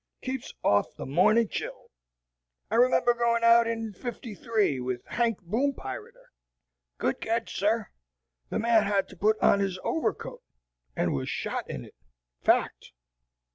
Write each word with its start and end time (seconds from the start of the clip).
Keeps 0.23 0.55
off 0.63 0.95
the 0.97 1.05
morning 1.05 1.47
chill. 1.47 1.91
I 2.71 2.75
remember 2.77 3.13
going 3.13 3.43
out 3.43 3.67
in 3.67 3.93
'53 3.93 4.79
with 4.79 5.05
Hank 5.05 5.43
Boompirater. 5.43 6.31
Good 6.97 7.21
ged, 7.21 7.47
sir, 7.49 7.91
the 8.49 8.57
man 8.57 8.81
had 8.85 9.07
to 9.09 9.15
put 9.15 9.37
on 9.43 9.59
his 9.59 9.77
overcoat, 9.83 10.41
and 10.95 11.13
was 11.13 11.29
shot 11.29 11.69
in 11.69 11.85
it. 11.85 11.93
Fact." 12.43 12.93